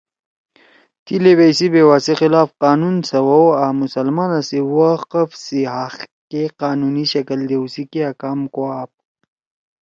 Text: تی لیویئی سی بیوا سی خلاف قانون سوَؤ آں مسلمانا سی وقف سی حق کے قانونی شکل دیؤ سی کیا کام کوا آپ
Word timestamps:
تی 1.03 1.15
لیویئی 1.23 1.53
سی 1.57 1.67
بیوا 1.73 1.97
سی 2.05 2.13
خلاف 2.19 2.49
قانون 2.63 2.95
سوَؤ 3.09 3.47
آں 3.63 3.73
مسلمانا 3.81 4.39
سی 4.49 4.59
وقف 4.75 5.29
سی 5.45 5.59
حق 5.75 5.97
کے 6.31 6.43
قانونی 6.61 7.05
شکل 7.13 7.39
دیؤ 7.49 7.65
سی 7.73 7.83
کیا 7.91 8.09
کام 8.21 8.39
کوا 8.53 8.69
آپ 8.81 8.91